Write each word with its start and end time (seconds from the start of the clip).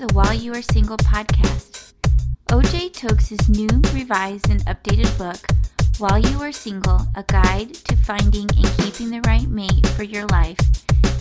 the 0.00 0.12
While 0.14 0.32
You 0.32 0.54
Are 0.54 0.62
Single 0.62 0.96
podcast. 0.96 1.92
OJ 2.48 2.90
Tokes' 2.94 3.50
new, 3.50 3.68
revised, 3.92 4.48
and 4.48 4.64
updated 4.64 5.12
book, 5.18 5.36
While 5.98 6.18
You 6.18 6.40
Are 6.40 6.52
Single 6.52 7.06
A 7.16 7.22
Guide 7.24 7.74
to 7.74 7.96
Finding 7.98 8.48
and 8.56 8.66
Keeping 8.78 9.10
the 9.10 9.20
Right 9.26 9.46
Mate 9.46 9.86
for 9.88 10.04
Your 10.04 10.24
Life, 10.28 10.56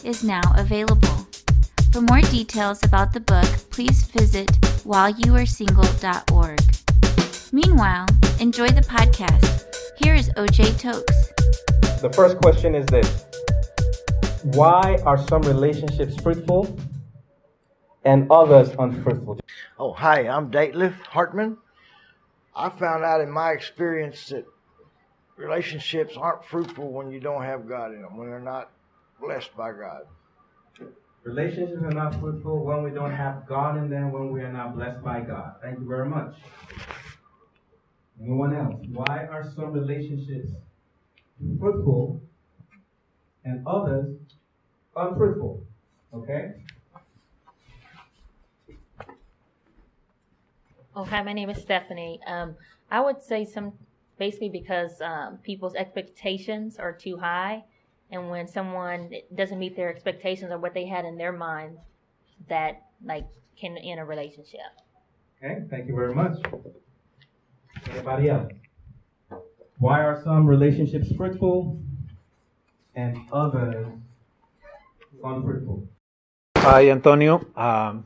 is 0.06 0.24
now 0.24 0.42
available. 0.56 1.28
For 1.92 2.00
more 2.00 2.22
details 2.22 2.82
about 2.82 3.12
the 3.12 3.20
book, 3.20 3.50
please 3.70 4.04
visit 4.04 4.48
whileyouaresingle.org. 4.88 6.62
Meanwhile, 7.52 8.06
enjoy 8.40 8.70
the 8.70 8.80
podcast. 8.80 9.66
Here 9.98 10.16
is 10.16 10.30
OJ 10.38 10.80
Tokes. 10.80 11.34
The 12.02 12.14
first 12.14 12.38
question 12.38 12.76
is 12.76 12.86
this 12.86 13.26
Why 14.44 14.96
are 15.06 15.18
some 15.28 15.42
relationships 15.42 16.16
fruitful 16.22 16.80
and 18.04 18.30
others 18.32 18.70
unfruitful? 18.78 19.40
Oh, 19.78 19.94
hi, 19.94 20.28
I'm 20.28 20.52
Dateliff 20.52 21.00
Hartman. 21.02 21.58
I 22.56 22.70
found 22.70 23.04
out 23.04 23.22
in 23.22 23.32
my 23.32 23.52
experience 23.52 24.30
that 24.30 24.46
relationships 25.38 26.16
aren't 26.18 26.46
fruitful 26.46 26.92
when 26.92 27.12
you 27.12 27.20
don't 27.20 27.44
have 27.44 27.68
God 27.68 27.94
in 27.94 28.02
them, 28.02 28.18
when 28.18 28.30
they're 28.30 28.40
not 28.40 28.70
blessed 29.22 29.56
by 29.56 29.72
God. 29.72 30.02
Relationships 31.24 31.82
are 31.84 31.92
not 31.92 32.20
fruitful 32.20 32.64
when 32.64 32.84
we 32.84 32.92
don't 32.92 33.12
have 33.12 33.46
God 33.46 33.78
in 33.78 33.90
them, 33.90 34.12
when 34.12 34.32
we 34.32 34.42
are 34.42 34.52
not 34.52 34.76
blessed 34.76 35.04
by 35.04 35.22
God. 35.22 35.56
Thank 35.62 35.80
you 35.80 35.88
very 35.88 36.08
much. 36.08 36.34
Anyone 38.22 38.56
else? 38.56 38.82
Why 38.92 39.28
are 39.32 39.50
some 39.56 39.72
relationships 39.72 40.52
fruitful 41.60 42.22
and 43.46 43.66
others 43.68 44.16
unfruitful? 44.96 45.64
Okay? 46.14 46.54
Oh, 51.00 51.06
hi, 51.06 51.24
my 51.24 51.32
name 51.32 51.50
is 51.50 51.62
Stephanie. 51.62 52.20
Um, 52.28 52.58
I 52.92 53.00
would 53.00 53.24
say 53.24 53.46
some 53.46 53.72
basically 54.18 54.50
because 54.50 55.00
um, 55.00 55.38
people's 55.38 55.74
expectations 55.74 56.76
are 56.76 56.92
too 56.92 57.16
high, 57.16 57.64
and 58.12 58.30
when 58.30 58.50
someone 58.50 59.10
doesn't 59.34 59.58
meet 59.58 59.78
their 59.78 59.90
expectations 59.90 60.52
or 60.52 60.58
what 60.58 60.74
they 60.74 60.86
had 60.86 61.06
in 61.06 61.18
their 61.18 61.32
mind, 61.32 61.78
that 62.50 62.82
like 63.02 63.26
can 63.58 63.78
end 63.78 64.02
a 64.02 64.04
relationship. 64.04 64.60
Okay, 65.42 65.62
thank 65.70 65.88
you 65.88 65.96
very 65.96 66.14
much. 66.14 66.34
Anybody 67.92 68.28
else? 68.28 68.52
Why 69.78 70.02
are 70.02 70.22
some 70.22 70.46
relationships 70.46 71.14
fruitful 71.16 71.82
and 72.96 73.20
others 73.32 73.88
unfruitful? 75.24 75.88
Hi, 76.58 76.90
Antonio. 76.90 77.46
Um, 77.56 78.04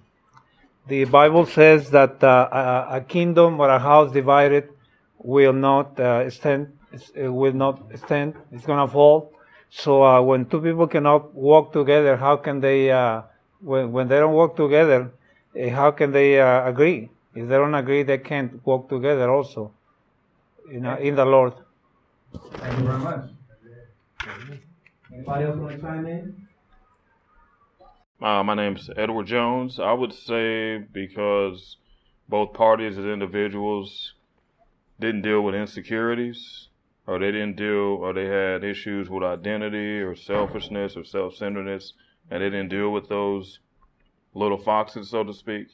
the 0.88 1.06
Bible 1.06 1.45
says 1.45 1.89
that 1.92 2.23
uh, 2.23 2.88
a, 2.89 3.02
kingdom 3.02 3.59
or 3.59 3.70
a 3.70 3.80
house 3.80 4.12
divided 4.12 4.70
will 5.17 5.53
not 5.53 6.00
uh, 6.00 6.30
stand. 6.30 6.78
It 7.16 7.30
will 7.30 7.53
not 7.53 7.81
stand. 7.98 8.36
It's 8.52 8.66
gonna 8.66 8.88
fall. 8.88 9.34
So 9.70 10.03
uh, 10.03 10.22
when 10.22 10.45
two 10.45 10.62
people 10.62 10.88
cannot 10.88 11.34
walk 11.34 11.73
together, 11.73 12.17
how 12.17 12.38
can 12.38 12.59
they? 12.59 12.92
Uh, 12.92 13.23
when 13.62 13.92
when 13.92 14.08
they 14.08 14.20
don't 14.20 14.34
work 14.34 14.56
together, 14.56 15.12
eh, 15.56 15.70
how 15.70 15.92
can 15.92 16.12
they 16.12 16.40
uh, 16.40 16.67
agree? 16.67 17.09
If 17.34 17.47
they 17.47 17.56
don't 17.56 17.73
agree, 17.73 18.03
they 18.03 18.20
can't 18.20 18.64
walk 18.66 18.90
together. 18.90 19.31
Also, 19.31 19.72
you 20.70 20.81
know, 20.81 20.95
in 20.97 21.16
the 21.16 21.25
Lord. 21.25 21.53
Thank 22.34 22.80
you 22.80 22.86
very 22.86 23.00
much. 23.00 23.30
Anybody 25.14 25.45
else 25.45 25.58
want 25.58 25.75
to 25.75 25.81
chime 25.81 26.06
in? 26.08 26.47
Uh, 28.23 28.41
my 28.41 28.53
name's 28.53 28.89
Edward 28.95 29.28
Jones. 29.28 29.81
I 29.81 29.91
would 29.91 30.13
say 30.13 30.78
because 30.78 31.75
both 32.29 32.53
parties 32.53 32.97
as 32.97 33.03
individuals 33.03 34.13
didn't 34.97 35.23
deal 35.23 35.41
with 35.41 35.56
insecurities, 35.56 36.69
or 37.06 37.19
they 37.19 37.33
didn't 37.33 37.57
deal, 37.57 38.00
or 38.00 38.13
they 38.13 38.23
had 38.23 38.63
issues 38.63 39.09
with 39.09 39.23
identity, 39.23 40.00
or 40.00 40.16
selfishness, 40.16 40.95
or 40.95 41.03
self-centeredness, 41.03 41.91
and 42.31 42.41
they 42.41 42.50
didn't 42.50 42.69
deal 42.69 42.91
with 42.91 43.09
those 43.09 43.59
little 44.33 44.57
foxes, 44.57 45.09
so 45.09 45.25
to 45.25 45.33
speak, 45.33 45.67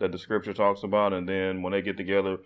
that 0.00 0.10
the 0.10 0.18
scripture 0.18 0.52
talks 0.52 0.82
about. 0.82 1.12
And 1.12 1.28
then 1.28 1.62
when 1.62 1.70
they 1.70 1.82
get 1.82 1.96
together, 1.96 2.38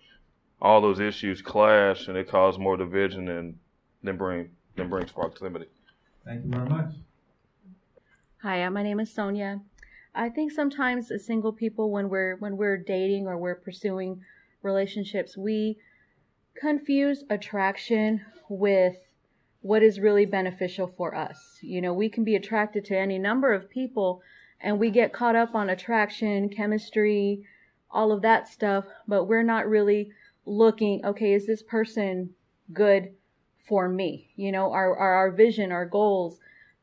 all 0.61 0.83
those 0.83 1.00
issues 1.00 1.41
clash, 1.41 2.09
and 2.09 2.19
it 2.19 2.28
causes 2.28 2.59
more 2.59 2.77
division 2.77 3.27
and 3.31 3.59
then 4.03 4.19
bring 4.19 4.50
then 4.77 4.91
brings 4.91 5.12
proximity. 5.12 5.65
Thank 6.27 6.45
you 6.45 6.50
very 6.50 6.69
much. 6.69 6.93
Hi, 8.43 8.69
my 8.69 8.83
name 8.83 9.01
is 9.01 9.11
Sonia. 9.11 9.63
I 10.15 10.29
think 10.29 10.53
sometimes 10.53 11.11
as 11.11 11.25
single 11.25 11.55
people, 11.55 11.91
when 11.91 12.11
we're 12.11 12.37
when 12.37 12.59
we're 12.59 12.77
dating 12.77 13.27
or 13.27 13.39
we're 13.39 13.55
pursuing 13.55 14.21
relationships, 14.63 15.39
we 15.39 15.79
confuse 16.55 17.25
attraction 17.31 18.21
with 18.51 18.99
what 19.63 19.83
is 19.83 20.01
really 20.01 20.27
beneficial 20.27 20.87
for 20.87 21.15
us. 21.15 21.59
You 21.63 21.81
know, 21.81 21.95
we 21.95 22.11
can 22.11 22.25
be 22.25 22.37
attracted 22.37 22.85
to 22.85 22.99
any 22.99 23.19
number 23.19 23.55
of 23.55 23.71
people, 23.71 24.21
and 24.61 24.79
we 24.79 24.91
get 24.91 25.15
caught 25.15 25.35
up 25.35 25.55
on 25.55 25.71
attraction, 25.71 26.51
chemistry, 26.51 27.43
all 27.91 28.13
of 28.13 28.21
that 28.21 28.49
stuff, 28.49 28.85
but 29.09 29.25
we're 29.25 29.43
not 29.43 29.67
really 29.67 30.13
looking. 30.45 31.03
Okay, 31.07 31.33
is 31.33 31.47
this 31.47 31.63
person 31.63 32.35
good 32.71 33.15
for 33.67 33.89
me? 33.89 34.29
You 34.37 34.53
know, 34.53 34.73
our 34.73 34.95
our, 34.95 35.15
our 35.15 35.31
vision, 35.31 35.73
our 35.73 35.87
goals, 35.87 36.39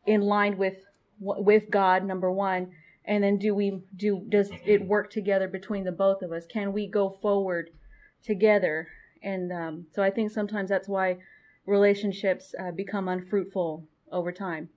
in 0.07 0.21
line 0.21 0.57
with 0.57 0.77
with 1.23 1.69
God 1.69 2.03
number 2.05 2.31
one 2.31 2.71
and 3.05 3.23
then 3.23 3.37
do 3.37 3.53
we 3.55 3.81
do 3.95 4.25
does 4.29 4.49
it 4.65 4.85
work 4.85 5.11
together 5.11 5.47
between 5.47 5.83
the 5.83 5.91
both 5.91 6.21
of 6.21 6.31
us 6.31 6.45
can 6.45 6.73
we 6.73 6.87
go 6.87 7.09
forward 7.09 7.69
together 8.23 8.87
and 9.21 9.51
um, 9.51 9.85
so 9.93 10.03
I 10.03 10.09
think 10.09 10.31
sometimes 10.31 10.69
that's 10.69 10.87
why 10.87 11.17
relationships 11.65 12.53
uh, 12.59 12.71
become 12.71 13.07
unfruitful 13.07 13.87
over 14.11 14.31
time 14.31 14.69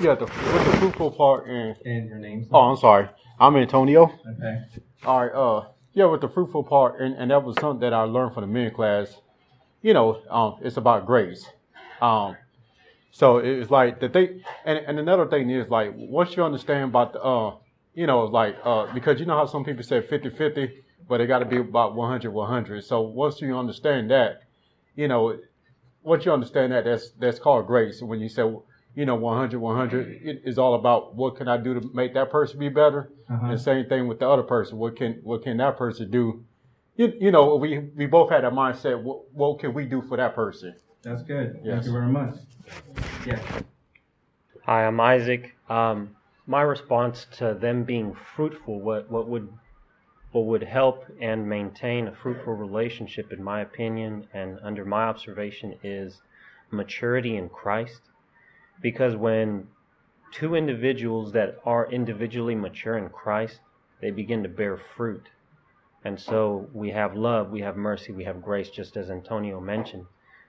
Yeah, 0.00 0.14
the, 0.14 0.24
with 0.26 0.64
the 0.64 0.76
fruitful 0.78 1.10
part 1.12 1.46
and 1.48 1.76
And 1.84 2.08
your 2.08 2.18
name? 2.18 2.46
oh, 2.52 2.60
I'm 2.60 2.76
sorry, 2.76 3.08
I'm 3.40 3.56
Antonio. 3.56 4.04
Okay. 4.04 4.58
All 5.04 5.26
right, 5.26 5.32
uh, 5.34 5.68
yeah, 5.92 6.06
with 6.06 6.20
the 6.20 6.28
fruitful 6.28 6.64
part, 6.64 7.00
and, 7.00 7.14
and 7.14 7.30
that 7.30 7.42
was 7.42 7.56
something 7.60 7.80
that 7.80 7.94
I 7.94 8.02
learned 8.02 8.34
from 8.34 8.42
the 8.42 8.48
men 8.48 8.70
class. 8.72 9.16
You 9.82 9.94
know, 9.94 10.20
um, 10.28 10.56
it's 10.62 10.76
about 10.76 11.06
grace. 11.06 11.46
Um, 12.02 12.36
so 13.10 13.38
it's 13.38 13.70
like 13.70 14.00
the 14.00 14.08
thing, 14.08 14.42
and, 14.64 14.78
and 14.78 14.98
another 14.98 15.26
thing 15.26 15.50
is 15.50 15.68
like 15.68 15.92
once 15.96 16.36
you 16.36 16.44
understand 16.44 16.84
about 16.84 17.12
the, 17.14 17.22
uh, 17.22 17.56
you 17.94 18.06
know, 18.06 18.24
like 18.24 18.56
uh, 18.64 18.92
because 18.92 19.18
you 19.20 19.26
know 19.26 19.36
how 19.36 19.46
some 19.46 19.64
people 19.64 19.82
say 19.82 20.00
50-50, 20.00 20.70
but 21.08 21.20
it 21.20 21.26
got 21.26 21.38
to 21.38 21.44
be 21.44 21.56
about 21.56 21.94
100-100. 21.94 22.82
So 22.84 23.00
once 23.00 23.40
you 23.40 23.56
understand 23.56 24.10
that, 24.10 24.42
you 24.96 25.08
know, 25.08 25.38
once 26.02 26.24
you 26.24 26.32
understand 26.32 26.72
that, 26.72 26.84
that's 26.84 27.10
that's 27.18 27.38
called 27.38 27.66
grace. 27.66 28.00
When 28.00 28.20
you 28.20 28.28
say, 28.28 28.42
you 28.94 29.04
know, 29.04 29.16
100 29.16 29.58
100, 29.58 30.20
it 30.22 30.42
is 30.44 30.58
all 30.58 30.74
about 30.74 31.14
what 31.14 31.36
can 31.36 31.48
I 31.48 31.56
do 31.56 31.74
to 31.80 31.90
make 31.94 32.14
that 32.14 32.30
person 32.30 32.58
be 32.58 32.68
better. 32.68 33.10
Uh-huh. 33.28 33.46
And 33.46 33.60
same 33.60 33.86
thing 33.86 34.06
with 34.08 34.20
the 34.20 34.28
other 34.28 34.42
person. 34.42 34.78
What 34.78 34.96
can 34.96 35.20
what 35.24 35.42
can 35.42 35.56
that 35.56 35.76
person 35.76 36.10
do? 36.10 36.44
You, 36.96 37.12
you 37.20 37.30
know, 37.30 37.56
we 37.56 37.78
we 37.96 38.06
both 38.06 38.30
had 38.30 38.44
a 38.44 38.50
mindset. 38.50 39.02
What, 39.02 39.32
what 39.32 39.58
can 39.58 39.74
we 39.74 39.84
do 39.84 40.02
for 40.02 40.16
that 40.16 40.34
person? 40.34 40.76
That's 41.06 41.22
good. 41.22 41.60
Thank 41.64 41.84
you 41.84 41.92
very 41.92 42.08
much. 42.08 42.34
Yes. 43.24 43.40
Hi, 44.64 44.84
I'm 44.84 44.98
Isaac. 44.98 45.54
Um, 45.68 46.16
my 46.48 46.62
response 46.62 47.28
to 47.38 47.54
them 47.54 47.84
being 47.84 48.16
fruitful, 48.34 48.80
what, 48.80 49.08
what 49.08 49.28
would 49.28 49.48
what 50.32 50.46
would 50.46 50.64
help 50.64 51.04
and 51.20 51.48
maintain 51.48 52.08
a 52.08 52.12
fruitful 52.12 52.54
relationship, 52.54 53.32
in 53.32 53.40
my 53.40 53.60
opinion, 53.60 54.26
and 54.34 54.58
under 54.64 54.84
my 54.84 55.04
observation, 55.04 55.76
is 55.84 56.22
maturity 56.72 57.36
in 57.36 57.50
Christ. 57.50 58.00
Because 58.82 59.14
when 59.14 59.68
two 60.32 60.56
individuals 60.56 61.30
that 61.34 61.56
are 61.64 61.88
individually 61.88 62.56
mature 62.56 62.98
in 62.98 63.10
Christ, 63.10 63.60
they 64.02 64.10
begin 64.10 64.42
to 64.42 64.48
bear 64.48 64.76
fruit. 64.96 65.28
And 66.04 66.20
so 66.20 66.68
we 66.72 66.90
have 66.90 67.14
love, 67.14 67.50
we 67.50 67.60
have 67.60 67.76
mercy, 67.76 68.10
we 68.10 68.24
have 68.24 68.42
grace, 68.42 68.70
just 68.70 68.96
as 68.96 69.08
Antonio 69.08 69.60
mentioned. 69.60 70.06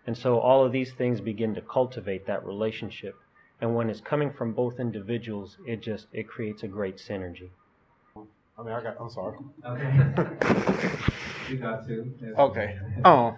And 0.07 0.17
so 0.17 0.39
all 0.39 0.65
of 0.65 0.71
these 0.71 0.93
things 0.93 1.21
begin 1.21 1.53
to 1.55 1.61
cultivate 1.61 2.25
that 2.27 2.45
relationship. 2.45 3.15
And 3.61 3.75
when 3.75 3.89
it's 3.89 4.01
coming 4.01 4.31
from 4.31 4.53
both 4.53 4.79
individuals, 4.79 5.57
it 5.65 5.81
just 5.81 6.07
it 6.13 6.27
creates 6.27 6.63
a 6.63 6.67
great 6.67 6.97
synergy. 6.97 7.49
I 8.57 8.63
mean, 8.63 8.73
I 8.73 8.81
got. 8.81 8.97
I'm 8.99 9.09
sorry. 9.09 9.37
Okay. 9.65 9.91
you 11.49 11.57
got 11.57 11.85
to. 11.87 12.11
Yes. 12.21 12.33
Okay. 12.37 12.79
Um. 13.03 13.35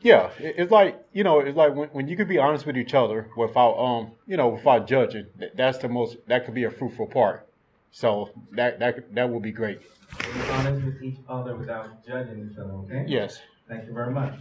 Yeah, 0.00 0.30
it- 0.38 0.56
it's 0.58 0.72
like 0.72 1.02
you 1.12 1.22
know, 1.24 1.40
it's 1.40 1.56
like 1.56 1.74
when, 1.74 1.88
when 1.90 2.08
you 2.08 2.16
could 2.16 2.28
be 2.28 2.38
honest 2.38 2.66
with 2.66 2.76
each 2.76 2.92
other 2.94 3.28
without 3.36 3.74
um, 3.78 4.12
you 4.26 4.36
know, 4.36 4.48
without 4.48 4.86
judging. 4.86 5.26
th- 5.38 5.52
That's 5.54 5.78
the 5.78 5.88
most. 5.88 6.16
That 6.26 6.44
could 6.44 6.54
be 6.54 6.64
a 6.64 6.70
fruitful 6.70 7.06
part. 7.06 7.46
So 7.92 8.30
that 8.52 8.78
that 8.80 9.14
that 9.14 9.30
would 9.30 9.42
be 9.42 9.52
great. 9.52 9.80
Be 9.80 10.40
honest 10.50 10.84
with 10.84 11.02
each 11.02 11.18
other 11.28 11.54
without 11.54 12.04
judging 12.06 12.50
each 12.50 12.58
other, 12.58 12.72
okay? 12.84 13.04
Yes. 13.06 13.40
Thank 13.68 13.86
you 13.86 13.94
very 13.94 14.12
much. 14.12 14.34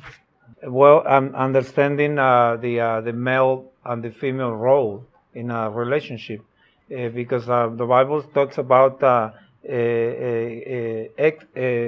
Well, 0.63 1.03
um, 1.07 1.33
understanding 1.36 2.19
uh, 2.19 2.57
the 2.57 2.80
uh, 2.80 3.01
the 3.01 3.13
male 3.13 3.71
and 3.83 4.03
the 4.03 4.12
female 4.12 4.53
role 4.53 5.06
in 5.33 5.50
a 5.50 5.69
relationship, 5.69 6.42
uh, 6.95 7.09
because 7.09 7.50
uh, 7.50 7.69
the 7.69 7.86
Bible 7.86 8.21
talks 8.21 8.57
about 8.57 9.01
uh, 9.01 9.31
ex 9.68 11.45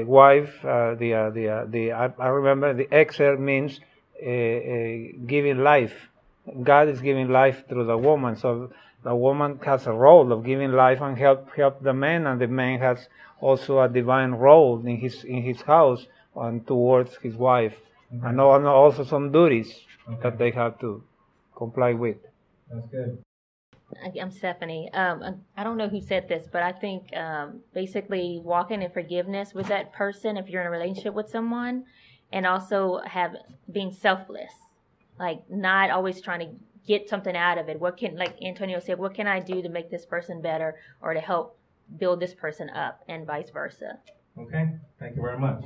wife, 0.07 0.59
the 0.63 1.31
the 1.33 1.67
the 1.69 1.91
I, 1.91 2.11
I, 2.17 2.27
remember 2.27 2.73
the 2.73 2.87
ezer 2.91 3.37
means 3.37 3.79
giving 4.19 5.57
life. 5.57 6.09
God 6.63 6.89
is 6.89 6.99
giving 7.01 7.29
life 7.29 7.67
through 7.67 7.85
the 7.85 7.97
woman, 7.97 8.35
so 8.35 8.71
the 9.03 9.15
woman 9.15 9.59
has 9.65 9.87
a 9.87 9.93
role 9.93 10.31
of 10.31 10.43
giving 10.43 10.71
life 10.71 11.01
and 11.01 11.17
help 11.17 11.53
help 11.55 11.81
the 11.81 11.93
man, 11.93 12.27
and 12.27 12.39
the 12.39 12.47
man 12.47 12.79
has 12.79 13.07
also 13.39 13.81
a 13.81 13.89
divine 13.89 14.31
role 14.31 14.79
in 14.85 14.97
his 14.97 15.23
in 15.23 15.43
his 15.43 15.61
house 15.61 16.07
and 16.35 16.65
towards 16.65 17.15
his 17.17 17.35
wife, 17.35 17.75
okay. 18.17 18.27
and 18.27 18.39
also 18.39 19.03
some 19.03 19.31
duties 19.31 19.81
okay. 20.07 20.19
that 20.23 20.37
they 20.37 20.51
have 20.51 20.79
to 20.79 21.03
comply 21.55 21.93
with. 21.93 22.17
That's 22.71 22.87
good. 22.87 23.23
I'm 24.19 24.31
Stephanie. 24.31 24.91
Um, 24.93 25.41
I 25.55 25.63
don't 25.63 25.77
know 25.77 25.87
who 25.87 26.01
said 26.01 26.27
this, 26.27 26.47
but 26.51 26.63
I 26.63 26.71
think 26.71 27.15
um, 27.15 27.59
basically 27.73 28.41
walking 28.43 28.81
in 28.81 28.89
forgiveness 28.89 29.53
with 29.53 29.67
that 29.67 29.93
person 29.93 30.35
if 30.35 30.49
you're 30.49 30.61
in 30.61 30.67
a 30.67 30.71
relationship 30.71 31.13
with 31.13 31.29
someone, 31.29 31.85
and 32.31 32.47
also 32.47 33.01
have 33.05 33.35
being 33.71 33.91
selfless, 33.91 34.51
like 35.19 35.43
not 35.49 35.91
always 35.91 36.21
trying 36.21 36.39
to 36.39 36.49
get 36.87 37.07
something 37.07 37.35
out 37.35 37.59
of 37.59 37.69
it. 37.69 37.79
What 37.79 37.97
can, 37.97 38.15
like 38.15 38.35
Antonio 38.41 38.79
said, 38.79 38.97
what 38.97 39.13
can 39.13 39.27
I 39.27 39.39
do 39.39 39.61
to 39.61 39.69
make 39.69 39.91
this 39.91 40.05
person 40.05 40.41
better 40.41 40.75
or 41.01 41.13
to 41.13 41.19
help 41.19 41.57
build 41.97 42.19
this 42.19 42.33
person 42.33 42.69
up, 42.69 43.03
and 43.07 43.25
vice 43.25 43.49
versa. 43.49 43.99
Okay, 44.37 44.69
thank 44.99 45.15
you 45.15 45.21
very 45.21 45.39
much. 45.39 45.65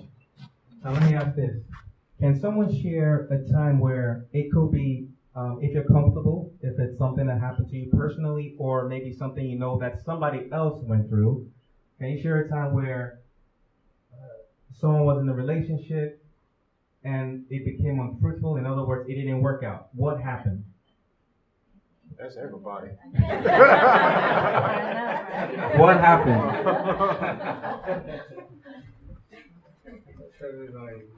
Now 0.84 0.92
let 0.92 1.04
me 1.04 1.16
ask 1.16 1.36
this: 1.36 1.56
Can 2.20 2.40
someone 2.40 2.74
share 2.74 3.28
a 3.30 3.52
time 3.52 3.80
where 3.80 4.26
it 4.34 4.52
could 4.52 4.72
be 4.72 5.08
um, 5.36 5.60
if 5.62 5.72
you're 5.74 5.84
comfortable, 5.84 6.52
if 6.62 6.80
it's 6.80 6.98
something 6.98 7.28
that 7.28 7.40
happened 7.40 7.70
to 7.70 7.78
you 7.78 7.92
personally, 7.92 8.56
or 8.58 8.88
maybe 8.88 9.14
something 9.14 9.46
you 9.46 9.58
know 9.60 9.78
that 9.78 10.02
somebody 10.04 10.50
else 10.52 10.82
went 10.84 11.08
through. 11.10 11.48
Can 12.00 12.10
you 12.10 12.18
share 12.18 12.40
a 12.40 12.50
time 12.50 12.74
where 12.74 13.20
uh, 14.12 14.18
someone 14.72 15.06
was 15.06 15.22
in 15.22 15.30
a 15.30 15.34
relationship 15.34 16.20
and 17.04 17.46
it 17.52 17.64
became 17.64 18.00
unfruitful? 18.00 18.58
In 18.58 18.66
other 18.66 18.84
words, 18.84 19.08
it 19.08 19.14
didn't 19.14 19.42
work 19.42 19.62
out. 19.64 19.90
What 19.94 20.20
happened? 20.20 20.64
That's 22.20 22.36
everybody. 22.36 22.88
what 25.78 26.00
happened? 26.00 26.42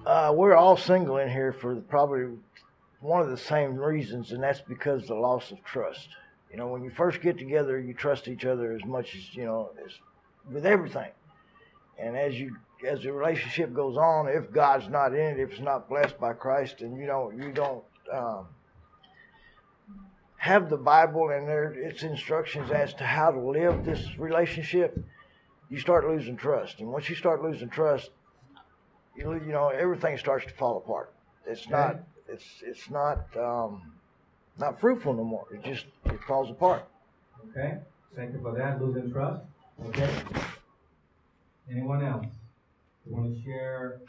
Uh, 0.05 0.31
we're 0.33 0.55
all 0.55 0.77
single 0.77 1.17
in 1.17 1.29
here 1.29 1.51
for 1.51 1.75
probably 1.75 2.37
one 3.01 3.21
of 3.21 3.29
the 3.29 3.37
same 3.37 3.75
reasons, 3.75 4.31
and 4.31 4.41
that's 4.41 4.61
because 4.61 5.07
the 5.07 5.15
loss 5.15 5.51
of 5.51 5.63
trust. 5.63 6.09
You 6.51 6.57
know, 6.57 6.67
when 6.67 6.83
you 6.83 6.89
first 6.89 7.21
get 7.21 7.37
together, 7.37 7.79
you 7.79 7.93
trust 7.93 8.27
each 8.27 8.45
other 8.45 8.73
as 8.73 8.83
much 8.85 9.15
as 9.15 9.35
you 9.35 9.45
know, 9.45 9.71
as 9.85 9.91
with 10.51 10.65
everything. 10.65 11.11
And 11.97 12.17
as 12.17 12.39
you 12.39 12.55
as 12.87 13.03
the 13.03 13.11
relationship 13.11 13.73
goes 13.73 13.97
on, 13.97 14.29
if 14.29 14.51
God's 14.51 14.87
not 14.87 15.13
in 15.13 15.37
it, 15.37 15.39
if 15.39 15.51
it's 15.51 15.59
not 15.59 15.89
blessed 15.89 16.19
by 16.19 16.33
Christ, 16.33 16.81
and 16.81 16.97
you 16.97 17.05
don't 17.05 17.37
you 17.37 17.51
don't 17.51 17.83
um, 18.11 18.47
have 20.37 20.69
the 20.69 20.77
Bible 20.77 21.29
and 21.29 21.47
there 21.47 21.73
its 21.73 22.03
instructions 22.03 22.71
as 22.71 22.93
to 22.95 23.03
how 23.03 23.31
to 23.31 23.39
live 23.39 23.85
this 23.85 24.17
relationship, 24.17 24.97
you 25.69 25.77
start 25.77 26.07
losing 26.07 26.37
trust. 26.37 26.79
And 26.79 26.89
once 26.89 27.09
you 27.09 27.15
start 27.15 27.43
losing 27.43 27.69
trust, 27.69 28.09
you 29.15 29.33
you 29.33 29.51
know 29.51 29.69
everything 29.69 30.17
starts 30.17 30.45
to 30.45 30.53
fall 30.53 30.77
apart. 30.77 31.11
It's 31.45 31.67
not 31.69 31.99
it's 32.27 32.45
it's 32.61 32.89
not 32.89 33.25
um, 33.37 33.81
not 34.57 34.79
fruitful 34.79 35.13
no 35.13 35.23
more. 35.23 35.45
It 35.53 35.63
just 35.63 35.85
it 36.05 36.19
falls 36.27 36.49
apart. 36.49 36.85
Okay. 37.49 37.77
Thank 38.15 38.33
you 38.33 38.41
for 38.41 38.55
that. 38.57 38.81
Losing 38.81 39.11
trust. 39.11 39.41
Okay. 39.87 40.09
Anyone 41.71 42.03
else? 42.03 42.25
You 43.05 43.15
want 43.15 43.35
to 43.35 43.43
share 43.43 44.01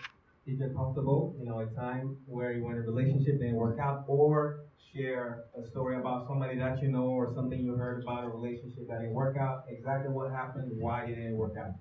if 0.47 0.58
you're 0.58 0.70
comfortable, 0.70 1.35
you 1.38 1.46
know, 1.46 1.61
a 1.61 1.67
time 1.67 2.17
where 2.26 2.53
you 2.53 2.64
were 2.64 2.73
in 2.73 2.79
a 2.79 2.82
relationship 2.82 3.38
didn't 3.38 3.55
work 3.55 3.79
out, 3.79 4.05
or 4.08 4.61
share 4.94 5.44
a 5.56 5.67
story 5.69 5.96
about 5.96 6.26
somebody 6.26 6.58
that 6.58 6.82
you 6.82 6.88
know 6.88 7.05
or 7.05 7.32
something 7.35 7.61
you 7.61 7.75
heard 7.75 8.03
about 8.03 8.25
a 8.25 8.29
relationship 8.29 8.88
that 8.88 9.00
didn't 9.00 9.14
work 9.14 9.37
out. 9.37 9.64
Exactly 9.69 10.11
what 10.11 10.31
happened, 10.32 10.70
why 10.81 11.05
it 11.05 11.14
didn't 11.14 11.37
work 11.37 11.55
out. 11.56 11.75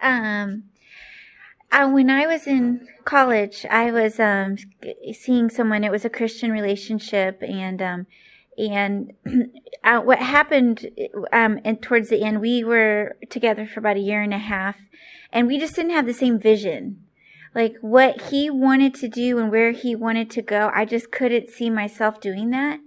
Um, 0.00 0.64
uh, 1.72 1.88
when 1.88 2.10
I 2.10 2.26
was 2.26 2.46
in 2.46 2.86
college, 3.04 3.64
I 3.70 3.90
was 3.90 4.20
um, 4.20 4.56
seeing 5.12 5.48
someone. 5.48 5.84
It 5.84 5.90
was 5.90 6.04
a 6.04 6.10
Christian 6.10 6.52
relationship, 6.52 7.42
and 7.42 7.80
um, 7.80 8.06
and 8.58 9.12
uh, 9.84 10.00
what 10.00 10.18
happened 10.18 10.90
um, 11.32 11.58
and 11.64 11.82
towards 11.82 12.10
the 12.10 12.22
end, 12.22 12.40
we 12.40 12.62
were 12.62 13.16
together 13.30 13.66
for 13.66 13.80
about 13.80 13.96
a 13.96 14.00
year 14.00 14.22
and 14.22 14.34
a 14.34 14.38
half, 14.38 14.76
and 15.32 15.46
we 15.46 15.58
just 15.58 15.74
didn't 15.74 15.92
have 15.92 16.06
the 16.06 16.14
same 16.14 16.38
vision. 16.38 17.04
Like 17.54 17.76
what 17.80 18.30
he 18.30 18.48
wanted 18.50 18.94
to 18.96 19.08
do 19.08 19.38
and 19.38 19.50
where 19.50 19.72
he 19.72 19.94
wanted 19.94 20.30
to 20.30 20.42
go, 20.42 20.70
I 20.74 20.84
just 20.84 21.10
couldn't 21.10 21.50
see 21.50 21.68
myself 21.68 22.20
doing 22.20 22.50
that. 22.50 22.80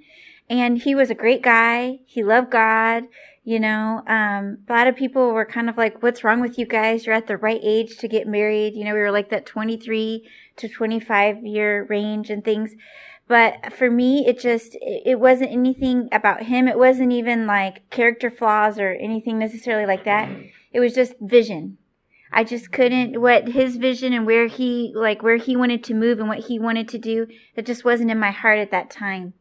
And 0.49 0.77
he 0.81 0.93
was 0.93 1.09
a 1.09 1.15
great 1.15 1.41
guy. 1.41 1.99
He 2.05 2.23
loved 2.23 2.51
God. 2.51 3.05
You 3.43 3.59
know, 3.59 4.01
um, 4.07 4.57
a 4.67 4.73
lot 4.73 4.87
of 4.87 4.95
people 4.95 5.31
were 5.31 5.45
kind 5.45 5.69
of 5.69 5.77
like, 5.77 6.01
what's 6.01 6.23
wrong 6.23 6.41
with 6.41 6.57
you 6.57 6.65
guys? 6.65 7.05
You're 7.05 7.13
at 7.15 7.27
the 7.27 7.37
right 7.37 7.61
age 7.63 7.97
to 7.97 8.07
get 8.07 8.27
married. 8.27 8.73
You 8.75 8.85
know, 8.85 8.93
we 8.93 8.99
were 8.99 9.11
like 9.11 9.29
that 9.29 9.45
23 9.45 10.27
to 10.57 10.67
25 10.67 11.45
year 11.45 11.85
range 11.87 12.31
and 12.31 12.43
things. 12.43 12.71
But 13.27 13.73
for 13.73 13.89
me, 13.89 14.25
it 14.27 14.39
just, 14.39 14.77
it 14.81 15.19
wasn't 15.19 15.51
anything 15.51 16.09
about 16.11 16.43
him. 16.43 16.67
It 16.67 16.77
wasn't 16.77 17.11
even 17.11 17.47
like 17.47 17.89
character 17.89 18.29
flaws 18.29 18.79
or 18.79 18.91
anything 18.91 19.39
necessarily 19.39 19.85
like 19.85 20.05
that. 20.05 20.29
It 20.71 20.79
was 20.79 20.93
just 20.93 21.13
vision. 21.19 21.77
I 22.31 22.43
just 22.43 22.71
couldn't, 22.71 23.19
what 23.21 23.49
his 23.49 23.77
vision 23.77 24.11
and 24.11 24.25
where 24.25 24.47
he, 24.47 24.91
like 24.95 25.23
where 25.23 25.37
he 25.37 25.55
wanted 25.55 25.83
to 25.85 25.93
move 25.93 26.19
and 26.19 26.27
what 26.27 26.45
he 26.45 26.59
wanted 26.59 26.87
to 26.89 26.97
do 26.97 27.27
that 27.55 27.65
just 27.65 27.85
wasn't 27.85 28.11
in 28.11 28.19
my 28.19 28.31
heart 28.31 28.59
at 28.59 28.71
that 28.71 28.89
time. 28.89 29.33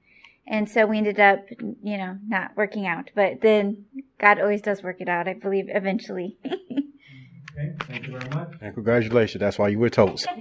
And 0.46 0.68
so 0.68 0.84
we 0.86 0.98
ended 0.98 1.18
up, 1.18 1.46
you 1.50 1.96
know, 1.96 2.18
not 2.26 2.50
working 2.56 2.86
out. 2.86 3.10
But 3.14 3.40
then 3.40 3.86
God 4.18 4.38
always 4.40 4.60
does 4.60 4.82
work 4.82 5.00
it 5.00 5.08
out, 5.08 5.26
I 5.26 5.34
believe, 5.34 5.66
eventually. 5.68 6.36
okay, 6.44 7.72
thank 7.86 8.06
you 8.06 8.18
very 8.18 8.30
much. 8.30 8.52
And 8.60 8.74
congratulations. 8.74 9.40
That's 9.40 9.58
why 9.58 9.68
you 9.68 9.78
were 9.78 9.88
toast. 9.88 10.26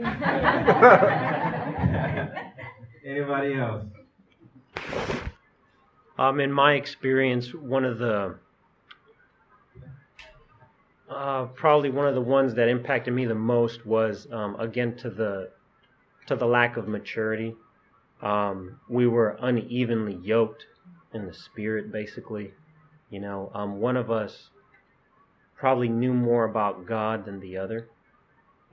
Anybody 3.06 3.54
else? 3.56 3.86
Um, 6.18 6.40
in 6.40 6.52
my 6.52 6.74
experience, 6.74 7.54
one 7.54 7.86
of 7.86 7.98
the 7.98 8.38
uh, 11.10 11.46
probably 11.46 11.90
one 11.90 12.08
of 12.08 12.16
the 12.16 12.22
ones 12.22 12.54
that 12.56 12.68
impacted 12.70 13.14
me 13.14 13.26
the 13.26 13.36
most 13.36 13.86
was 13.86 14.28
um, 14.32 14.56
again 14.60 14.96
to 14.98 15.10
the 15.10 15.50
to 16.28 16.36
the 16.36 16.46
lack 16.46 16.78
of 16.78 16.88
maturity 16.88 17.56
um, 18.24 18.80
we 18.88 19.06
were 19.06 19.38
unevenly 19.42 20.16
yoked 20.16 20.66
in 21.14 21.28
the 21.28 21.34
spirit, 21.34 21.92
basically. 21.92 22.54
You 23.10 23.20
know, 23.20 23.52
um, 23.54 23.80
one 23.80 23.98
of 23.98 24.10
us 24.10 24.50
probably 25.58 25.90
knew 25.90 26.14
more 26.14 26.46
about 26.46 26.86
God 26.86 27.26
than 27.26 27.42
the 27.42 27.58
other, 27.58 27.90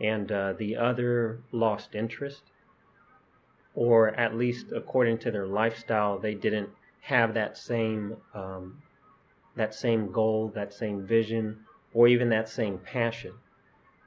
and 0.00 0.30
uh, 0.30 0.54
the 0.56 0.76
other 0.76 1.40
lost 1.52 1.94
interest, 1.94 2.42
or 3.74 4.08
at 4.10 4.36
least 4.36 4.66
according 4.74 5.18
to 5.18 5.30
their 5.30 5.46
lifestyle, 5.46 6.18
they 6.18 6.34
didn't 6.34 6.70
have 7.02 7.34
that 7.34 7.58
same 7.58 8.16
um, 8.34 8.80
that 9.56 9.74
same 9.74 10.12
goal, 10.12 10.52
that 10.54 10.72
same 10.72 11.04
vision, 11.04 11.58
or 11.92 12.06
even 12.06 12.28
that 12.28 12.48
same 12.48 12.78
passion. 12.78 13.32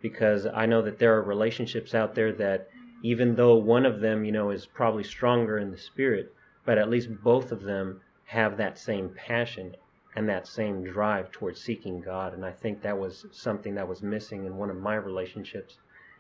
Because 0.02 0.46
I 0.46 0.66
know 0.66 0.82
that 0.82 1.00
there 1.00 1.16
are 1.16 1.22
relationships 1.22 1.94
out 1.94 2.16
there 2.16 2.32
that 2.34 2.70
even 3.04 3.36
though 3.36 3.56
one 3.56 3.86
of 3.86 4.00
them, 4.00 4.24
you 4.26 4.32
know, 4.32 4.50
is 4.50 4.66
probably 4.66 5.04
stronger 5.04 5.60
in 5.60 5.70
the 5.70 5.78
spirit, 5.78 6.34
but 6.66 6.78
at 6.78 6.90
least 6.90 7.10
both 7.22 7.52
of 7.52 7.62
them 7.62 8.02
have 8.26 8.58
that 8.58 8.80
same 8.80 9.10
passion 9.10 9.76
and 10.16 10.28
that 10.30 10.48
same 10.48 10.84
drive 10.84 11.30
towards 11.32 11.62
seeking 11.62 12.00
God. 12.00 12.34
And 12.34 12.46
I 12.46 12.52
think 12.52 12.82
that 12.82 12.98
was 12.98 13.26
something 13.32 13.76
that 13.76 13.88
was 13.88 14.02
missing 14.02 14.46
in 14.46 14.56
one 14.56 14.70
of 14.70 14.78
my 14.78 14.96
relationships, 14.96 15.78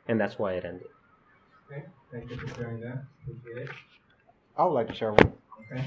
and 0.08 0.20
that's 0.20 0.38
why 0.38 0.54
it 0.54 0.66
ended. 0.66 0.88
Okay, 1.72 1.86
thank 2.12 2.30
you 2.30 2.38
for 2.38 2.54
sharing 2.56 2.82
that. 2.82 3.06
Appreciate 3.22 3.70
it. 3.70 3.76
I 4.58 4.66
would 4.66 4.74
like 4.74 4.88
to 4.90 4.94
share 4.94 5.14
one. 5.14 5.34
Okay. 5.72 5.86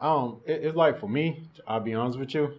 Um, 0.00 0.40
it, 0.46 0.64
it's 0.64 0.76
like 0.76 0.98
for 0.98 1.08
me, 1.08 1.44
I'll 1.66 1.80
be 1.80 1.94
honest 1.94 2.18
with 2.18 2.34
you. 2.34 2.52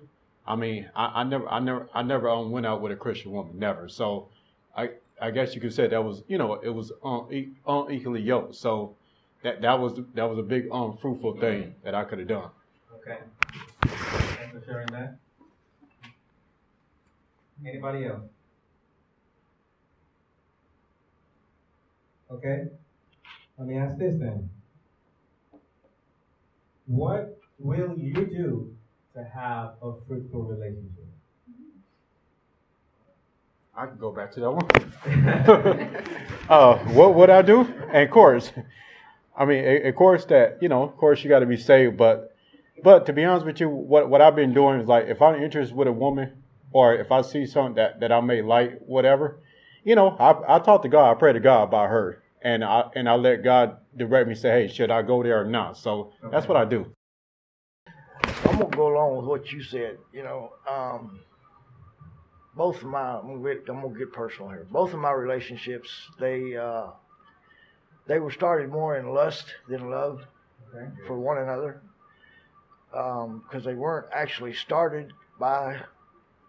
I 0.47 0.55
mean, 0.55 0.89
I, 0.95 1.21
I 1.21 1.23
never, 1.25 1.47
I 1.47 1.59
never, 1.59 1.89
I 1.93 2.03
never 2.03 2.29
um, 2.29 2.51
went 2.51 2.65
out 2.65 2.81
with 2.81 2.91
a 2.93 2.95
Christian 2.95 3.31
woman, 3.31 3.59
never. 3.59 3.89
So, 3.89 4.29
I, 4.75 4.91
I 5.21 5.31
guess 5.31 5.53
you 5.55 5.61
could 5.61 5.73
say 5.73 5.87
that 5.87 6.03
was, 6.03 6.23
you 6.27 6.37
know, 6.37 6.53
it 6.53 6.69
was 6.69 6.91
un, 7.03 7.55
unequally 7.67 8.21
yoked. 8.21 8.55
So 8.55 8.95
that 9.43 9.61
that 9.61 9.79
was 9.79 9.99
that 10.15 10.23
was 10.23 10.39
a 10.39 10.43
big 10.43 10.67
unfruitful 10.71 11.33
um, 11.33 11.39
thing 11.39 11.75
that 11.83 11.95
I 11.95 12.03
could 12.03 12.19
have 12.19 12.27
done. 12.27 12.49
Okay. 12.95 13.19
Thanks 13.81 14.53
for 14.53 14.63
sharing 14.65 14.87
that. 14.87 15.17
Anybody 17.65 18.05
else? 18.05 18.23
Okay. 22.31 22.67
Let 23.57 23.67
me 23.67 23.77
ask 23.77 23.97
this 23.97 24.15
then. 24.19 24.49
What 26.85 27.37
will 27.59 27.95
you 27.97 28.13
do 28.13 28.73
to 29.15 29.23
have 29.23 29.73
a 29.81 29.93
fruitful 30.07 30.43
relationship? 30.43 31.05
I 33.75 33.85
can 33.85 33.97
go 33.97 34.11
back 34.11 34.31
to 34.33 34.39
that 34.41 34.51
one. 34.51 34.67
uh, 36.49 36.77
what 36.93 37.15
would 37.15 37.29
I 37.29 37.41
do? 37.41 37.61
And 37.61 38.03
of 38.03 38.11
course, 38.11 38.51
I 39.37 39.45
mean, 39.45 39.85
of 39.85 39.95
course 39.95 40.25
that 40.25 40.57
you 40.61 40.69
know, 40.69 40.83
of 40.83 40.97
course 40.97 41.23
you 41.23 41.29
got 41.29 41.39
to 41.39 41.45
be 41.45 41.57
saved, 41.57 41.97
but 41.97 42.35
but 42.83 43.05
to 43.05 43.13
be 43.13 43.23
honest 43.23 43.45
with 43.45 43.59
you, 43.59 43.69
what 43.69 44.09
what 44.09 44.21
I've 44.21 44.35
been 44.35 44.53
doing 44.53 44.81
is 44.81 44.87
like 44.87 45.05
if 45.07 45.21
I'm 45.21 45.41
interested 45.41 45.75
with 45.75 45.87
a 45.87 45.93
woman, 45.93 46.43
or 46.71 46.95
if 46.95 47.11
I 47.11 47.21
see 47.21 47.45
something 47.45 47.75
that 47.75 47.99
that 48.01 48.11
I 48.11 48.21
may 48.21 48.41
like, 48.41 48.79
whatever, 48.79 49.39
you 49.83 49.95
know, 49.95 50.09
I 50.19 50.55
I 50.55 50.59
talk 50.59 50.81
to 50.83 50.89
God, 50.89 51.11
I 51.11 51.13
pray 51.13 51.33
to 51.33 51.39
God 51.39 51.63
about 51.63 51.89
her, 51.89 52.21
and 52.41 52.63
I 52.63 52.89
and 52.95 53.07
I 53.07 53.15
let 53.15 53.43
God 53.43 53.77
direct 53.95 54.27
me, 54.27 54.35
say, 54.35 54.49
hey, 54.49 54.67
should 54.67 54.91
I 54.91 55.01
go 55.01 55.23
there 55.23 55.41
or 55.41 55.45
not? 55.45 55.77
So 55.77 56.13
okay. 56.23 56.31
that's 56.31 56.47
what 56.47 56.57
I 56.57 56.65
do. 56.65 56.85
I'm 58.45 58.59
gonna 58.59 58.75
go 58.75 58.93
along 58.93 59.17
with 59.17 59.25
what 59.25 59.51
you 59.51 59.63
said. 59.63 59.97
You 60.13 60.23
know, 60.23 60.53
um, 60.69 61.21
both 62.59 62.81
of 62.81 62.89
my 62.89 63.17
I'm 63.19 63.41
gonna, 63.41 63.55
get, 63.55 63.69
I'm 63.69 63.81
gonna 63.81 63.97
get 63.97 64.11
personal 64.11 64.49
here. 64.49 64.67
Both 64.69 64.93
of 64.93 64.99
my 64.99 65.11
relationships, 65.11 65.89
they 66.19 66.57
uh, 66.57 66.87
they 68.05 68.19
were 68.19 68.31
started 68.31 68.69
more 68.69 68.97
in 68.97 69.13
lust 69.13 69.45
than 69.69 69.89
love 69.89 70.25
okay. 70.75 70.89
for 71.07 71.17
one 71.17 71.37
another, 71.37 71.81
because 72.91 73.25
um, 73.25 73.63
they 73.63 73.75
weren't 73.75 74.07
actually 74.11 74.53
started 74.53 75.13
by, 75.39 75.79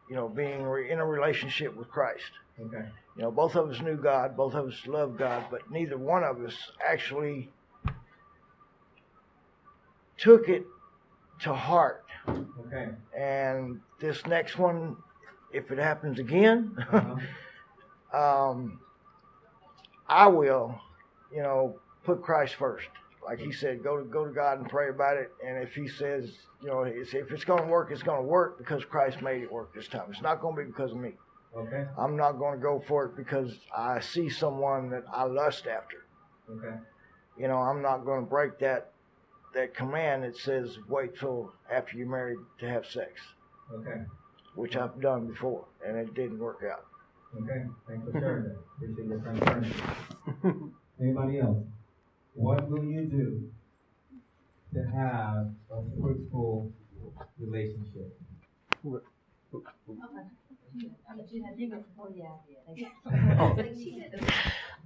you 0.08 0.16
know, 0.16 0.28
being 0.28 0.62
in 0.90 0.98
a 0.98 1.06
relationship 1.06 1.76
with 1.76 1.88
Christ. 1.88 2.32
Okay. 2.60 2.86
You 3.16 3.22
know, 3.22 3.30
both 3.30 3.54
of 3.54 3.70
us 3.70 3.80
knew 3.80 3.96
God, 3.96 4.36
both 4.36 4.54
of 4.54 4.66
us 4.66 4.80
loved 4.88 5.16
God, 5.16 5.44
but 5.48 5.70
neither 5.70 5.96
one 5.96 6.24
of 6.24 6.42
us 6.44 6.56
actually 6.84 7.50
took 10.18 10.48
it 10.48 10.66
to 11.42 11.54
heart. 11.54 12.04
Okay. 12.28 12.88
And 13.16 13.80
this 14.00 14.26
next 14.26 14.58
one, 14.58 14.96
if 15.52 15.70
it 15.70 15.78
happens 15.78 16.18
again, 16.18 16.76
uh-huh. 16.92 18.16
um, 18.50 18.80
I 20.08 20.26
will, 20.26 20.78
you 21.34 21.42
know, 21.42 21.78
put 22.04 22.22
Christ 22.22 22.54
first. 22.54 22.88
Like 23.24 23.38
he 23.38 23.52
said, 23.52 23.82
go 23.82 23.98
to 23.98 24.04
go 24.04 24.24
to 24.24 24.32
God 24.32 24.58
and 24.58 24.68
pray 24.68 24.88
about 24.88 25.16
it. 25.16 25.30
And 25.46 25.62
if 25.62 25.74
he 25.74 25.86
says, 25.86 26.30
you 26.62 26.68
know, 26.68 26.82
if 26.82 27.14
it's 27.14 27.44
going 27.44 27.62
to 27.62 27.68
work, 27.68 27.90
it's 27.90 28.02
going 28.02 28.20
to 28.20 28.26
work 28.26 28.58
because 28.58 28.84
Christ 28.84 29.22
made 29.22 29.42
it 29.42 29.52
work 29.52 29.74
this 29.74 29.88
time. 29.88 30.04
It's 30.10 30.22
not 30.22 30.40
going 30.40 30.56
to 30.56 30.62
be 30.62 30.66
because 30.66 30.92
of 30.92 30.96
me. 30.98 31.12
Okay. 31.56 31.84
I'm 31.98 32.16
not 32.16 32.32
going 32.32 32.58
to 32.58 32.62
go 32.62 32.82
for 32.86 33.06
it 33.06 33.16
because 33.16 33.52
I 33.76 34.00
see 34.00 34.28
someone 34.28 34.90
that 34.90 35.04
I 35.12 35.24
lust 35.24 35.66
after. 35.66 36.04
Okay. 36.48 36.76
You 37.38 37.48
know, 37.48 37.58
I'm 37.58 37.82
not 37.82 38.04
going 38.04 38.20
to 38.24 38.26
break 38.28 38.58
that 38.60 38.92
that 39.54 39.74
command 39.74 40.22
that 40.22 40.36
says 40.36 40.78
wait 40.88 41.18
till 41.18 41.52
after 41.70 41.96
you're 41.96 42.08
married 42.08 42.38
to 42.60 42.68
have 42.68 42.86
sex. 42.86 43.20
Okay. 43.72 44.02
Which 44.54 44.76
I've 44.76 45.00
done 45.00 45.28
before, 45.28 45.64
and 45.86 45.96
it 45.96 46.14
didn't 46.14 46.38
work 46.38 46.62
out. 46.70 46.84
Okay. 47.36 47.64
Thanks 47.88 48.04
for 48.04 48.12
sharing 48.18 48.44
that. 48.44 48.56
Appreciate 48.76 49.06
your 49.06 49.20
transparency. 49.20 49.74
Anybody 51.00 51.38
else? 51.38 51.64
What 52.34 52.68
will 52.68 52.84
you 52.84 53.04
do 53.04 53.48
to 54.74 54.82
have 54.90 55.50
a 55.70 55.82
fruitful 56.00 56.72
relationship? 57.38 58.18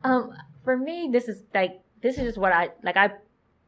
um, 0.05 0.33
for 0.65 0.77
me, 0.77 1.09
this 1.13 1.29
is 1.29 1.43
like 1.55 1.81
this 2.03 2.19
is 2.19 2.25
just 2.25 2.39
what 2.39 2.53
I 2.53 2.71
like. 2.83 2.97
I 2.97 3.13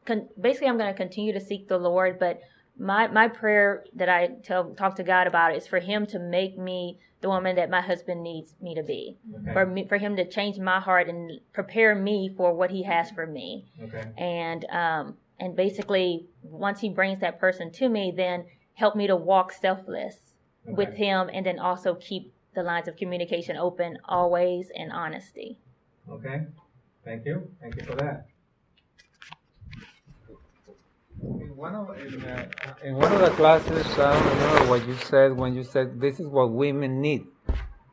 con- 0.05 0.27
basically 0.39 0.67
I'm 0.67 0.77
going 0.77 0.91
to 0.91 0.97
continue 0.97 1.33
to 1.33 1.39
seek 1.39 1.67
the 1.67 1.77
Lord, 1.77 2.19
but 2.19 2.41
my 2.79 3.07
my 3.07 3.27
prayer 3.27 3.85
that 3.95 4.09
I 4.09 4.27
tell 4.43 4.71
talk 4.71 4.95
to 4.97 5.03
God 5.03 5.27
about 5.27 5.55
is 5.55 5.67
for 5.67 5.79
Him 5.79 6.05
to 6.07 6.19
make 6.19 6.57
me 6.57 6.99
the 7.21 7.29
woman 7.29 7.55
that 7.55 7.69
my 7.69 7.81
husband 7.81 8.21
needs 8.21 8.53
me 8.61 8.75
to 8.75 8.83
be. 8.83 9.17
Okay. 9.41 9.53
For 9.53 9.65
me, 9.65 9.85
for 9.87 9.97
Him 9.97 10.15
to 10.17 10.25
change 10.25 10.59
my 10.59 10.79
heart 10.79 11.09
and 11.09 11.39
prepare 11.53 11.95
me 11.95 12.33
for 12.35 12.53
what 12.53 12.71
He 12.71 12.83
has 12.83 13.09
for 13.11 13.25
me. 13.25 13.65
Okay. 13.81 14.03
And 14.17 14.65
um 14.65 15.17
and 15.39 15.55
basically 15.55 16.27
once 16.43 16.79
He 16.79 16.89
brings 16.89 17.19
that 17.21 17.39
person 17.39 17.71
to 17.73 17.89
me, 17.89 18.13
then 18.15 18.45
help 18.73 18.95
me 18.95 19.07
to 19.07 19.15
walk 19.15 19.51
selfless 19.51 20.17
okay. 20.65 20.73
with 20.73 20.93
Him, 20.93 21.29
and 21.33 21.45
then 21.45 21.59
also 21.59 21.95
keep 21.95 22.33
the 22.53 22.63
lines 22.63 22.87
of 22.87 22.95
communication 22.95 23.57
open 23.57 23.97
always 24.05 24.69
in 24.73 24.91
honesty. 24.91 25.57
Okay. 26.09 26.45
Thank 27.03 27.25
you. 27.25 27.49
Thank 27.61 27.75
you 27.77 27.83
for 27.83 27.95
that. 27.95 28.27
In 31.21 31.46
one 31.57 31.73
of 31.73 31.89
in, 31.97 32.23
uh, 32.23 32.45
in 32.83 32.95
one 32.95 33.11
of 33.11 33.19
the 33.19 33.31
classes, 33.31 33.87
I 33.97 34.13
don't 34.13 34.37
remember 34.37 34.69
what 34.69 34.87
you 34.87 34.93
said 34.93 35.35
when 35.35 35.55
you 35.55 35.63
said 35.63 35.99
this 35.99 36.19
is 36.19 36.27
what 36.27 36.51
women 36.51 37.01
need. 37.01 37.25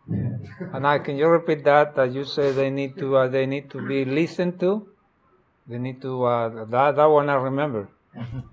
and 0.06 0.86
I 0.86 0.98
can 0.98 1.16
you 1.16 1.28
repeat 1.28 1.64
that? 1.64 1.96
That 1.96 2.12
you 2.12 2.24
said 2.24 2.56
they 2.56 2.68
need 2.68 2.98
to 2.98 3.16
uh, 3.16 3.28
they 3.28 3.46
need 3.46 3.70
to 3.70 3.80
be 3.88 4.04
listened 4.04 4.60
to. 4.60 4.86
They 5.66 5.78
need 5.78 6.02
to 6.02 6.24
uh, 6.24 6.66
that 6.66 6.96
that 6.96 7.06
one 7.06 7.30
I 7.30 7.36
remember. 7.36 7.88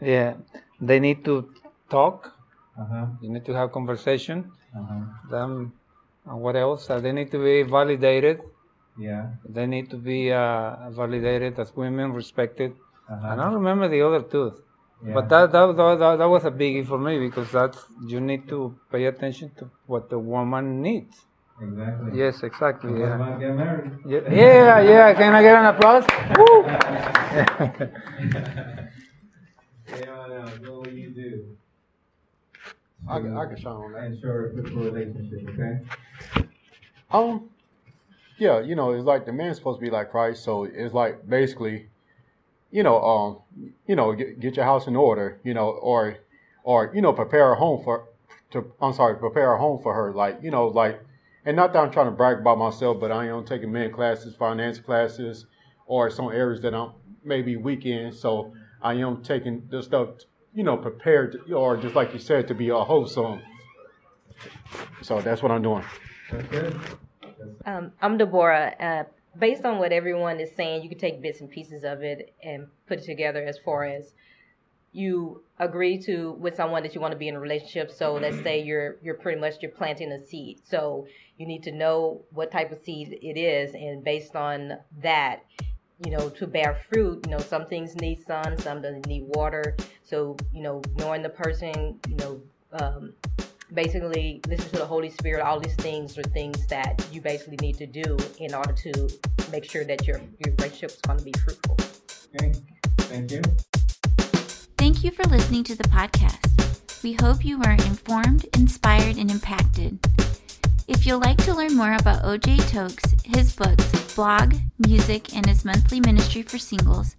yeah, 0.02 0.36
they 0.80 1.02
need 1.02 1.26
to 1.26 1.52
talk. 1.90 2.32
Uh-huh. 2.80 3.08
You 3.22 3.30
need 3.34 3.46
to 3.46 3.54
have 3.54 3.74
conversation. 3.74 4.50
Uh-huh. 4.74 5.02
Then 5.30 5.74
what 6.24 6.56
else? 6.56 6.90
Uh, 6.90 7.02
they 7.02 7.12
need 7.12 7.32
to 7.32 7.44
be 7.44 7.64
validated. 7.64 8.40
Yeah. 8.98 9.32
They 9.44 9.66
need 9.66 9.90
to 9.90 9.98
be 9.98 10.32
uh, 10.32 10.90
validated 10.92 11.60
as 11.60 11.76
women, 11.76 12.14
respected. 12.14 12.72
Uh-huh. 13.12 13.28
I 13.28 13.36
don't 13.36 13.56
remember 13.56 13.90
the 13.90 14.02
other 14.08 14.22
two. 14.22 14.54
Yeah. 15.06 15.14
But 15.16 15.30
that, 15.30 15.52
that, 15.52 15.76
that, 15.76 16.18
that 16.18 16.30
was 16.30 16.46
a 16.46 16.52
biggie 16.52 16.86
for 16.86 16.98
me 16.98 17.20
because 17.20 17.52
that's, 17.52 17.78
you 18.06 18.20
need 18.20 18.48
to 18.50 18.76
pay 18.92 19.06
attention 19.06 19.52
to 19.58 19.70
what 19.88 20.10
the 20.10 20.20
woman 20.20 20.82
needs. 20.82 21.26
Exactly. 21.62 22.18
Yes, 22.18 22.44
exactly. 22.44 23.00
yeah. 23.00 23.38
get 23.40 23.56
married. 23.56 23.92
Yeah, 24.06 24.32
yeah, 24.32 24.82
yeah. 24.82 25.14
Can 25.14 25.34
I 25.34 25.42
get 25.42 25.58
an 25.58 25.66
applause? 25.66 26.06
Woo! 26.38 26.64
yeah, 30.00 30.50
what 30.60 30.86
will 30.86 30.94
you 30.94 31.10
do? 31.10 31.58
I 33.08 33.20
can, 33.20 33.38
I 33.38 33.46
can 33.46 33.58
shine 33.58 33.74
on 33.74 33.94
that. 33.94 34.06
Ensure 34.06 34.48
a 34.48 34.54
good 34.54 34.72
relationship, 34.72 35.48
okay? 35.50 35.80
Um, 37.12 37.50
yeah, 38.38 38.60
you 38.60 38.76
know, 38.76 38.92
it's 38.92 39.06
like 39.06 39.26
the 39.26 39.34
man's 39.34 39.58
supposed 39.58 39.80
to 39.80 39.82
be 39.82 39.90
like 39.90 40.12
Christ, 40.12 40.44
so 40.44 40.64
it's 40.64 40.94
like 40.94 41.28
basically 41.28 41.90
you 42.72 42.84
know, 42.84 43.02
um, 43.02 43.38
you 43.86 43.96
know, 43.96 44.14
get, 44.14 44.40
get 44.40 44.56
your 44.56 44.66
house 44.66 44.88
in 44.88 44.96
order, 44.96 45.40
you 45.44 45.54
know, 45.54 45.70
or, 45.70 46.18
or, 46.64 46.92
you 46.96 47.02
know, 47.02 47.14
prepare 47.14 47.52
a 47.54 47.56
home 47.56 47.84
for, 47.84 48.08
to, 48.52 48.72
I'm 48.82 48.94
sorry, 48.94 49.18
prepare 49.18 49.54
a 49.54 49.60
home 49.60 49.82
for 49.82 49.94
her. 49.94 50.14
Like, 50.14 50.40
you 50.42 50.52
know, 50.52 50.68
like, 50.68 51.04
and 51.46 51.56
not 51.56 51.74
that 51.74 51.80
I'm 51.80 51.92
trying 51.92 52.06
to 52.06 52.12
brag 52.12 52.40
about 52.40 52.58
myself, 52.58 53.00
but 53.00 53.12
I 53.12 53.28
am 53.28 53.46
taking 53.46 53.72
men 53.72 53.92
classes, 53.92 54.36
finance 54.36 54.80
classes, 54.80 55.46
or 55.86 56.10
some 56.10 56.30
areas 56.32 56.62
that 56.62 56.74
I'm 56.74 56.92
maybe 57.24 57.56
weak 57.56 57.86
in. 57.86 58.12
So 58.12 58.54
I 58.82 58.94
am 58.94 59.24
taking 59.24 59.68
the 59.70 59.82
stuff, 59.82 60.10
you 60.54 60.64
know, 60.64 60.78
prepared, 60.78 61.34
to, 61.34 61.54
or 61.54 61.78
just 61.78 61.96
like 61.96 62.14
you 62.14 62.20
said, 62.20 62.48
to 62.48 62.56
be 62.56 62.70
a 62.70 62.78
wholesome. 62.78 63.42
So 65.02 65.20
that's 65.22 65.42
what 65.42 65.52
I'm 65.52 65.62
doing. 65.62 65.84
Um, 67.66 67.92
I'm 68.02 68.18
Deborah. 68.18 68.76
Uh, 68.80 69.04
based 69.38 69.66
on 69.66 69.78
what 69.80 69.92
everyone 69.92 70.40
is 70.40 70.52
saying, 70.56 70.84
you 70.84 70.90
can 70.90 70.98
take 70.98 71.22
bits 71.22 71.42
and 71.42 71.50
pieces 71.50 71.84
of 71.84 72.04
it 72.04 72.34
and 72.44 72.68
put 72.88 73.00
it 73.00 73.06
together 73.06 73.44
as 73.44 73.58
far 73.58 73.86
as 73.86 74.14
you 74.94 75.42
agree 75.60 75.98
to 75.98 76.34
with 76.34 76.56
someone 76.56 76.84
that 76.84 76.94
you 76.94 77.00
want 77.00 77.14
to 77.14 77.18
be 77.18 77.28
in 77.28 77.36
a 77.36 77.40
relationship. 77.40 77.92
So 77.92 78.14
let's 78.16 78.42
say 78.44 78.62
you're 78.66 78.98
you're 79.02 79.16
pretty 79.16 79.40
much 79.40 79.56
you're 79.62 79.72
planting 79.72 80.12
a 80.12 80.26
seed. 80.26 80.60
So 80.64 81.08
you 81.38 81.48
need 81.48 81.64
to 81.64 81.72
know 81.72 82.22
what 82.32 82.52
type 82.52 82.72
of 82.72 82.80
seed 82.84 83.18
it 83.22 83.40
is, 83.40 83.74
and 83.74 84.04
based 84.04 84.36
on 84.36 84.74
that, 85.02 85.46
you 86.04 86.12
know, 86.12 86.30
to 86.30 86.48
bear 86.48 86.82
fruit, 86.92 87.26
you 87.26 87.32
know, 87.32 87.40
some 87.40 87.68
things 87.68 87.96
need 87.96 88.26
sun, 88.26 88.58
some 88.58 88.82
doesn't 88.82 89.08
need 89.08 89.24
water. 89.24 89.76
So 90.04 90.36
you 90.54 90.62
know, 90.62 90.82
knowing 90.98 91.22
the 91.22 91.30
person, 91.30 92.00
you 92.10 92.16
know. 92.18 92.42
Um, 92.74 93.14
basically 93.74 94.42
listen 94.48 94.70
to 94.72 94.78
the 94.78 94.86
Holy 94.86 95.10
Spirit. 95.10 95.42
All 95.42 95.60
these 95.60 95.76
things 95.76 96.18
are 96.18 96.24
things 96.24 96.66
that 96.68 97.06
you 97.12 97.22
basically 97.22 97.58
need 97.62 97.78
to 97.78 97.86
do 97.86 98.18
in 98.40 98.54
order 98.54 98.74
to 98.74 99.10
make 99.52 99.70
sure 99.70 99.84
that 99.86 100.08
your, 100.08 100.18
your 100.18 100.54
relationship 100.58 100.92
is 100.92 101.02
going 101.02 101.20
to 101.20 101.26
be 101.26 101.34
fruitful. 101.44 101.78
Okay. 102.36 102.54
Thank 102.98 103.32
you. 103.32 103.42
Thank 104.78 105.04
you 105.04 105.12
for 105.12 105.24
listening 105.24 105.64
to 105.66 105.76
the 105.76 105.84
podcast. 105.86 107.04
We 107.04 107.14
hope 107.14 107.44
you 107.44 107.58
were 107.60 107.72
informed, 107.72 108.46
inspired, 108.56 109.18
and 109.18 109.30
impacted. 109.30 110.00
If 110.88 111.06
you'd 111.06 111.18
like 111.18 111.38
to 111.46 111.54
learn 111.54 111.76
more 111.76 111.94
about 111.94 112.24
OJ 112.24 112.70
Tokes, 112.70 113.04
his 113.26 113.56
books, 113.56 114.16
blog, 114.16 114.56
music, 114.88 115.36
and 115.36 115.46
his 115.46 115.64
monthly 115.66 116.00
ministry 116.00 116.42
for 116.42 116.58
singles, 116.58 117.16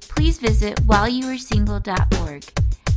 please 0.00 0.38
visit 0.38 0.76
whileyouaresingle.org. 0.86 2.44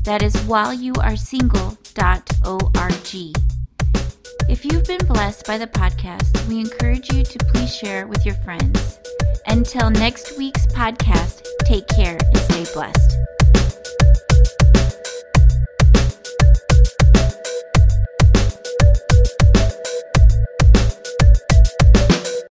That 0.08 0.24
is 0.24 0.34
whileyouaresingle.org. 0.48 3.36
If 4.50 4.64
you've 4.64 4.86
been 4.86 5.06
blessed 5.06 5.46
by 5.46 5.58
the 5.58 5.68
podcast, 5.68 6.48
we 6.48 6.62
encourage 6.62 7.12
you 7.12 7.26
to 7.26 7.40
please 7.40 7.76
share 7.76 8.08
with 8.08 8.26
your 8.26 8.36
friends. 8.36 9.00
Until 9.48 9.90
next 9.90 10.38
week's 10.38 10.66
podcast, 10.68 11.42
take 11.66 11.90
care 11.90 12.18
and 12.22 12.38
stay 12.38 12.64
blessed. 12.74 13.18